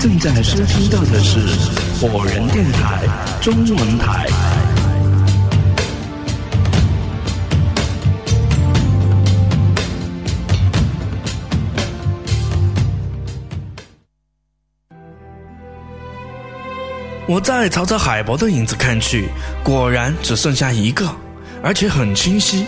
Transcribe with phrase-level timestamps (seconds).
[0.00, 1.38] 正在收听到的是
[2.00, 3.04] 火人电台
[3.42, 4.26] 中文台。
[17.28, 19.28] 我再朝着海博的影子看去，
[19.62, 21.14] 果然只剩下一个，
[21.62, 22.64] 而且很清晰。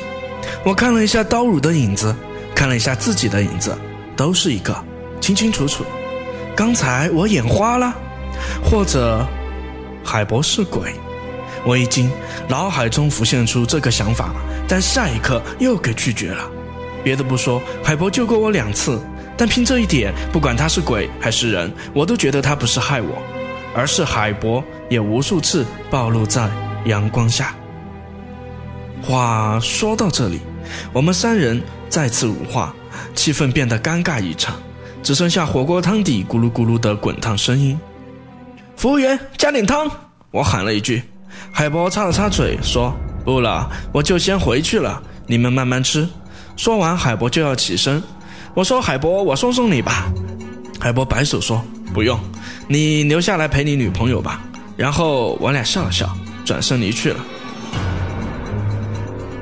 [0.67, 2.15] 我看了一下刀汝的影子，
[2.55, 3.75] 看了一下自己的影子，
[4.15, 4.77] 都是一个，
[5.19, 5.83] 清清楚楚。
[6.57, 7.95] 刚才我眼花了，
[8.63, 9.27] 或者
[10.05, 10.95] 海博是鬼？
[11.65, 12.11] 我一惊，
[12.49, 14.35] 脑海中浮现出这个想法，
[14.67, 16.45] 但下一刻又给拒绝了。
[17.05, 19.01] 别的不说，海博救过我两次，
[19.37, 23.23] 但凭这一点，不管他是鬼还是人，我都觉得他不是害我。
[23.75, 26.47] 而是海博也无数次暴露在
[26.85, 27.55] 阳光下。
[29.03, 30.41] 话说到这里，
[30.93, 32.75] 我们三人再次无话，
[33.15, 34.55] 气氛变得尴尬异常，
[35.03, 37.79] 只剩下火锅汤底咕噜咕噜的滚烫声音。
[38.77, 39.91] 服务员，加点汤！
[40.31, 41.03] 我喊了一句。
[41.51, 42.95] 海博擦了擦嘴，说
[43.25, 46.09] ：“不了，我就先回去了，你们慢慢吃。”
[46.57, 48.03] 说完，海博就要起身。
[48.55, 50.13] 我说：“海博，我送送你吧。”
[50.79, 52.19] 海博摆手说：“不用。”
[52.69, 54.41] 你留下来陪你女朋友吧。
[54.77, 56.09] 然后我俩笑了笑，
[56.45, 57.21] 转身离去了。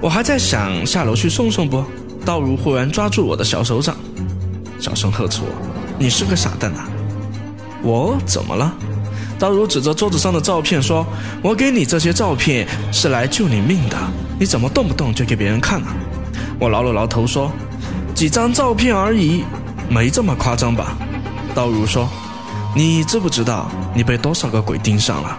[0.01, 1.85] 我还在想下楼去送送不？
[2.25, 3.97] 道如忽然抓住我的小手掌，
[4.81, 5.49] 小声呵斥我
[5.99, 6.89] ：“你是个傻蛋啊！”
[7.83, 8.73] 我怎么了？
[9.39, 11.07] 道如指着桌子上的照片说
[11.43, 13.97] ：“我给你这些照片是来救你命的，
[14.39, 15.95] 你怎么动不动就给别人看啊？”
[16.59, 17.53] 我挠了挠头说
[18.15, 19.45] ：“几张照片而已，
[19.89, 20.97] 没这么夸张吧？”
[21.55, 22.09] 道如说。
[22.73, 25.37] 你知不知道你被多少个鬼盯上了？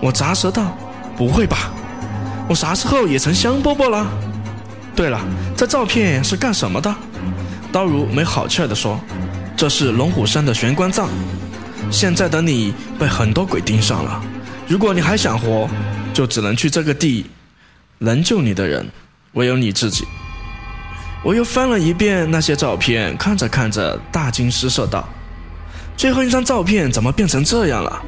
[0.00, 0.62] 我咂舌道
[1.18, 1.72] ：“不会吧，
[2.48, 4.06] 我啥时候也成香饽饽了？”
[4.94, 5.18] 对了，
[5.56, 6.94] 这照片是干什么的？
[7.78, 8.98] 刀如没好气儿地说
[9.56, 11.08] ：“这是龙虎山的玄关杖。
[11.92, 14.20] 现在的你被很多鬼盯上了，
[14.66, 15.68] 如果你还想活，
[16.12, 17.26] 就只能去这个地。
[17.98, 18.84] 能救你的人，
[19.34, 20.04] 唯有你自己。”
[21.22, 25.08] 我又翻了一遍那些照片，看着看着，大惊失色道。
[25.96, 28.02] 最后一张照片怎么变成这样了？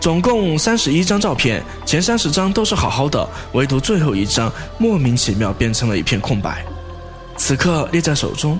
[0.00, 6.66] 总共三十一张照片，前三十张都是好好的，唯独最后一张莫名其妙变成了一片空白。
[7.36, 8.58] 此刻捏在手中，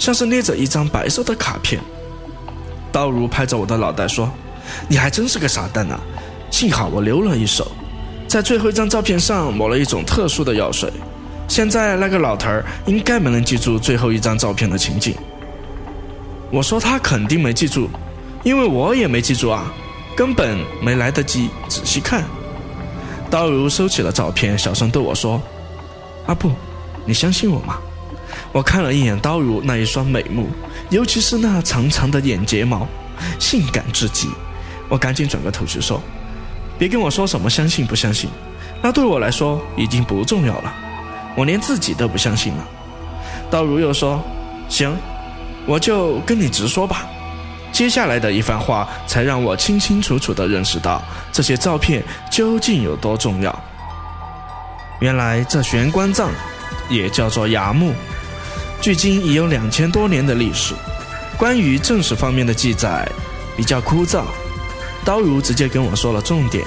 [0.00, 1.78] 像是捏着一张白色的卡片。
[2.90, 4.28] 刀如拍着我的脑袋说
[4.88, 6.00] ：“你还真是个傻蛋呐！
[6.50, 7.70] 幸好我留了一手，
[8.26, 10.90] 在最后一张照片上抹了一种特殊的药水。
[11.46, 15.14] 现在那个老头儿应该没能记住最后一张照片的情景。”
[16.50, 17.88] 我说他肯定没记住，
[18.42, 19.70] 因为我也没记住啊，
[20.16, 22.24] 根本没来得及仔细看。
[23.30, 25.40] 刀如收起了照片，小声对我说
[26.26, 26.50] ：“阿布，
[27.04, 27.78] 你相信我吗？”
[28.52, 30.48] 我看了一眼刀如那一双美目，
[30.90, 32.86] 尤其是那长长的眼睫毛，
[33.38, 34.28] 性感至极。
[34.88, 36.02] 我赶紧转过头去说
[36.78, 38.28] ：“别跟我说什么相信不相信，
[38.82, 40.74] 那对我来说已经不重要了，
[41.36, 42.68] 我连自己都不相信了。”
[43.50, 44.22] 刀如又说
[44.68, 44.96] ：“行。”
[45.66, 47.06] 我就跟你直说吧，
[47.70, 53.56] 接下来的一番话才让我清清楚楚地认识到这些照片究竟有多重要。
[55.00, 56.30] 原来这玄关杖
[56.88, 57.92] 也叫做崖木，
[58.80, 60.74] 距今已有两千多年的历史。
[61.36, 63.06] 关于正史方面的记载
[63.56, 64.24] 比较枯燥，
[65.04, 66.64] 刀如直接跟我说了重点，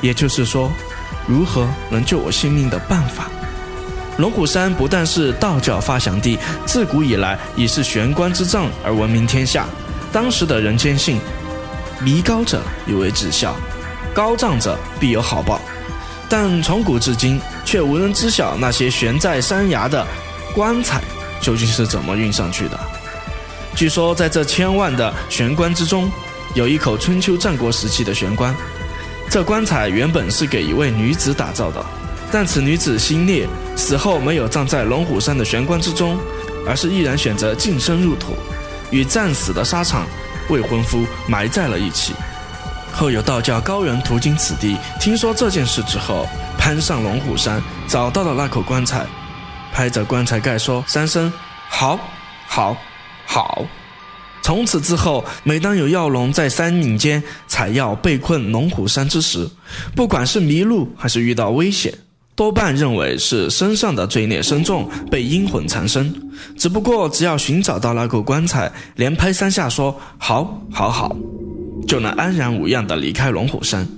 [0.00, 0.70] 也就是说，
[1.26, 3.30] 如何能救我性命的办法。
[4.18, 9.66] 龙虎山不但是道教发祥地，自古以来已是玄关之杖而闻名天下。
[10.12, 11.18] 当时的人坚信，
[12.02, 13.56] 迷高者以为至孝，
[14.12, 15.60] 高葬者必有好报。
[16.28, 20.06] 但从古至今，却无人知晓那些悬在山崖的
[20.54, 21.00] 棺材
[21.40, 22.78] 究竟是怎么运上去的。
[23.74, 26.10] 据说，在这千万的玄关之中，
[26.54, 28.54] 有一口春秋战国时期的玄关。
[29.30, 31.84] 这棺材原本是给一位女子打造的。
[32.32, 36.18] 但此女子心烈，死后没有葬在龙虎山的玄关之中，
[36.66, 38.36] 而是毅然选择净身入土，
[38.90, 40.06] 与战死的沙场
[40.48, 42.12] 未婚夫埋在了一起。
[42.92, 46.26] 后有道教高人途经此地，听说这件事之后，
[46.58, 49.06] 攀上龙虎山，找到了那口棺材，
[49.80, 51.32] 拍着棺材盖说三声
[51.70, 51.98] “好，
[52.46, 52.76] 好，
[53.24, 53.64] 好”。
[54.44, 59.48] 从此之后，每当有药龙在山岭间采药被困龙虎山之时，
[59.96, 61.94] 不管是迷路还是遇到危险。
[62.36, 66.14] 多半认为是身上的罪孽深重，被阴魂缠身。
[66.58, 71.16] 只不过只要寻找到那口棺材，连拍三下说“好，好，好”，
[71.88, 73.88] 就能安然无恙地离开龙虎山，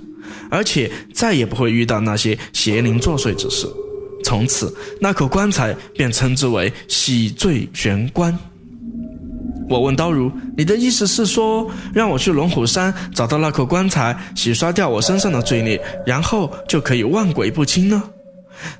[0.49, 3.67] 而且再也不会遇到那些邪灵作祟之事。
[4.23, 8.37] 从此，那口棺材便称之为“洗罪玄关”。
[9.69, 18.01] 我问刀如：“你的意思是说，让我去龙虎山找到那口棺材，洗刷掉我身上的罪孽，然后就可以万鬼不侵呢？”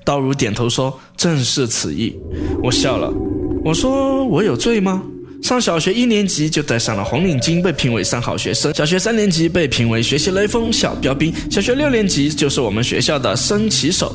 [0.04, 2.16] 刀如点头说：“正是此意。”
[2.62, 3.12] 我笑了，
[3.64, 5.02] 我说：“我有罪吗？
[5.42, 14.14] 上小学一年级就戴上了红领巾，被评为三好学生；小学三年级被评为学习雷锋小标兵；小学六年级就是我们学校的升旗手。”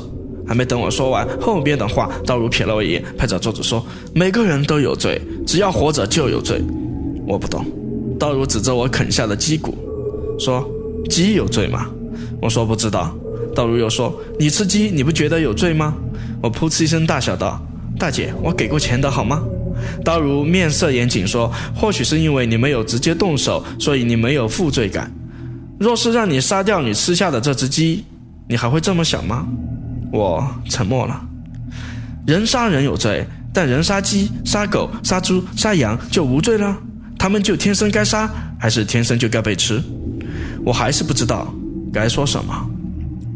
[0.49, 3.85] 还没等我说完后边的话，刀如瞥了我一眼，拍着桌子说
[4.15, 6.61] ：“每个人都有罪，只要活着就有罪。”
[7.29, 7.65] 我不懂。
[8.19, 9.77] 道如指着我啃下的鸡骨，
[10.39, 10.67] 说
[11.11, 11.87] ：“鸡有罪吗？”
[12.41, 13.15] 我说：“不知道。”
[13.55, 15.95] 道如又说：“你吃鸡，你不觉得有罪吗？”
[16.43, 17.61] 我噗嗤一声大笑道
[17.99, 19.43] ：“大姐，我给过钱的好吗？”
[20.05, 25.13] 道如面色严谨说：“或许是因为你没有直接动手，所以你没有负罪感。
[25.79, 28.05] 若是让你杀掉你吃下的这只鸡，
[28.49, 29.47] 你还会这么想吗？”
[30.13, 31.21] 我沉默了。
[32.27, 36.77] 人杀人有罪，但人杀鸡、杀狗、杀猪、杀羊就无罪了？
[37.19, 39.83] 他们就天生该杀，还是天生就该被吃？
[40.65, 41.53] 我还是不知道
[41.93, 42.71] 该说什么。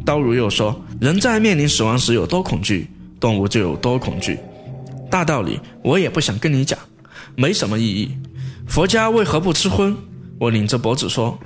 [0.04, 4.38] 刀如又说：“人在面临死亡时有多恐惧，动物就有多恐惧。
[5.10, 6.78] 大道理我也不想跟你讲，
[7.36, 8.10] 没什么意义。
[8.66, 9.96] 佛家为何不吃荤？”
[10.38, 11.38] 我拧着脖子说：“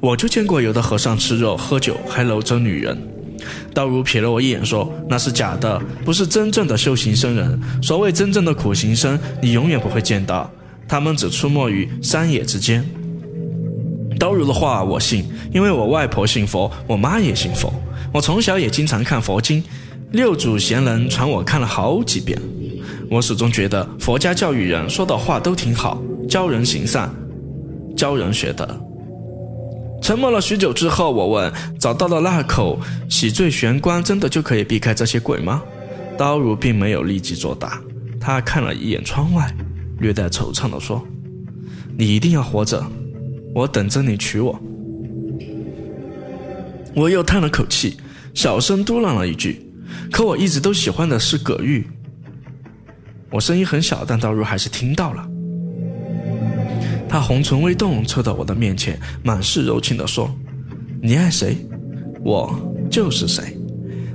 [0.00, 2.96] 我就见过有的和尚吃肉喝酒，还搂着女人。”
[3.72, 7.60] 道如瞥了我一眼，说：“那是假的，不是真正的修行僧人。
[7.82, 10.50] 所谓真正的苦行僧，你永远不会见到，
[10.88, 12.84] 他们只出没于山野之间。”
[14.18, 17.72] 刀如的话我信，因为我外婆信佛，我妈也信佛，
[18.12, 19.62] 我从小也经常看佛经，
[20.12, 22.38] 六祖贤人传我看了好几遍。
[23.10, 27.12] 我始终觉得佛家教育人说的话都挺好，教人行善，
[27.96, 28.66] 教人学德。
[30.04, 32.78] 沉默了许久之后，我问：“找到了那口
[33.08, 35.62] 洗罪玄关，真的就可以避开这些鬼吗？”
[36.18, 37.80] 刀如并没有立即作答，
[38.20, 39.50] 他看了一眼窗外，
[40.00, 41.02] 略带惆怅地说
[41.96, 42.84] ：“你一定要活着，
[43.54, 44.60] 我等着你娶我。”
[46.94, 47.96] 我又叹了口气，
[48.34, 49.66] 小声嘟囔了一句
[50.12, 51.82] ：“可我一直都喜欢的是葛玉。”
[53.32, 55.26] 我声音很小，但刀如还是听到了。
[57.14, 60.28] 他红唇微动，凑到我的面前，满是柔情地说
[61.00, 61.56] ：“你爱谁，
[62.24, 62.52] 我
[62.90, 63.56] 就是谁。”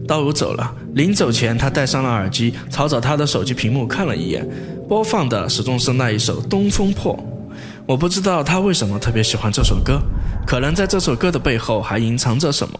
[0.05, 4.45] 刀如走了，临走前，他戴上了耳机，朝着他的手机屏幕看了一眼，
[4.89, 7.15] 播放的始终是那一首《东风破》。
[7.87, 10.01] 我不知道他为什么特别喜欢这首歌，
[10.45, 12.77] 可能在这首歌的背后还隐藏着什么。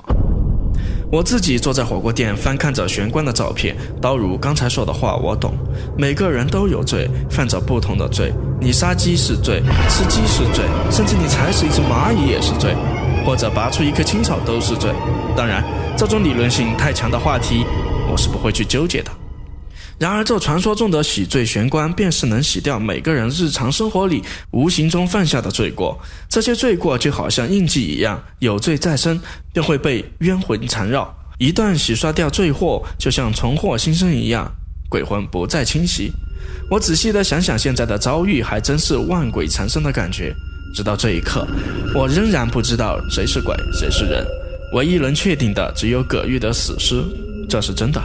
[1.12, 3.76] 我自己坐在火锅店，翻看着玄关的照片。
[4.00, 5.56] 刀如刚才说的话，我懂。
[5.98, 8.32] 每个人都有罪，犯着不同的罪。
[8.62, 12.76] 你杀鸡是罪，吃鸡是罪，甚至你踩死一只蚂蚁也是罪，
[13.26, 14.92] 或者拔出一棵青草都是罪。
[15.36, 15.64] 当然，
[15.98, 17.66] 这种理论性太强的话题，
[18.12, 19.10] 我是不会去纠结的。
[20.00, 26.00] 然而，这传说中的洗罪玄关，便是能洗掉每个人日常生活里无形中犯下的罪过。
[26.30, 29.20] 这些罪过就好像印记一样，有罪在身，
[29.52, 31.14] 便会被冤魂缠绕。
[31.38, 34.50] 一旦洗刷掉罪祸，就像重获新生一样，
[34.90, 36.14] 鬼魂不再侵袭。
[36.72, 40.34] 我仔细的想想现在的遭遇，还真是万鬼缠身的感觉。
[40.74, 41.46] 直到这一刻，
[41.94, 44.26] 我仍然不知道谁是鬼，谁是人。
[44.74, 47.04] 唯一能确定的，只有葛玉的死尸，
[47.50, 48.02] 这是真的。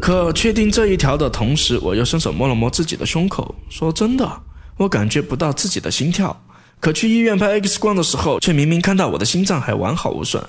[0.00, 4.40] 可确定这一条的同时，我又伸手摸了摸自己的胸口，说：“真的，
[4.78, 6.34] 我感觉不到自己的心跳。
[6.80, 10.42] 可去医院拍 X 光的时候，却明明看到我的心脏还完好无损。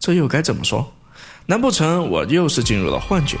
[0.00, 0.90] 这又该怎么说？
[1.44, 3.36] 难不成我又是进入了幻觉？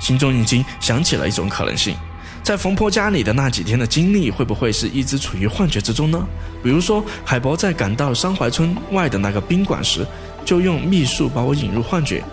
[0.00, 1.94] 心中已经想起了一种可能性：
[2.42, 6.26] 在冯婆家里的那几天的经历，会不会是一直处于幻觉之中呢？
[6.62, 10.06] 比如说，海博在赶到山怀村外的那个宾馆时，
[10.46, 12.24] 就用秘术把我引入幻觉。”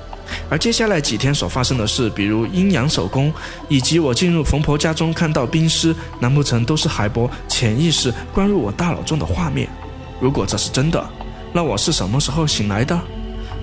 [0.49, 3.33] 而接下来几天所发生的事，比如阴阳手工，
[3.67, 9.67] 以及我进入冯婆家中看到冰尸，难不成都是海波潜意识灌入我大脑中的画面？
[10.19, 11.03] 如果这是真的，
[11.53, 12.99] 那我是什么时候醒来的？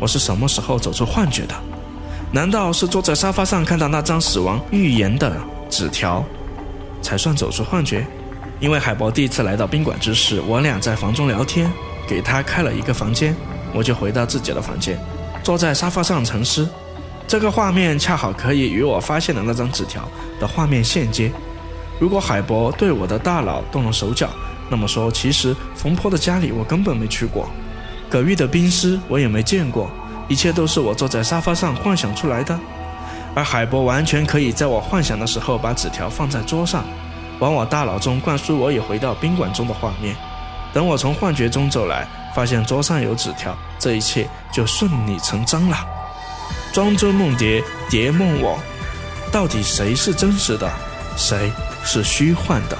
[0.00, 1.54] 我是什么时候走出幻觉的？
[2.30, 5.36] 难道是坐在沙发上看到那张死亡预言的
[5.70, 6.24] 纸条，
[7.00, 8.06] 才算走出幻觉？
[8.60, 11.72] 因为海博第一次来到宾馆之时，我俩在房中聊天，
[12.06, 13.34] 给他开了一个房间，
[13.72, 14.98] 我就回到自己的房间。
[15.48, 16.68] 坐在沙发上沉思，
[17.26, 20.06] 这个画面恰好可以与我发现的那张纸条
[20.38, 21.32] 的画面衔接。
[21.98, 24.28] 如果海博对我的大脑动了手脚，
[24.68, 27.48] 那么说其实冯坡的家里我根本没去过，
[28.10, 29.90] 葛玉的冰尸我也没见过，
[30.28, 32.60] 一切都是我坐在沙发上幻想出来的。
[33.34, 36.84] 而海博完全可以在我幻想的时候把纸条放在桌上，
[37.38, 40.14] 往我大脑中灌输我也回到宾馆中的画面。
[40.74, 42.06] 等我从幻觉中走来。
[42.34, 45.76] 发现桌上有纸条，这一切就顺理成章了。
[46.72, 48.58] 庄周梦蝶，蝶梦我，
[49.32, 50.70] 到底谁是真实的，
[51.16, 51.50] 谁
[51.84, 52.76] 是虚幻的？